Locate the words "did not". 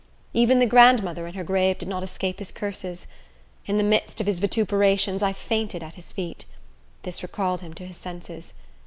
1.77-2.01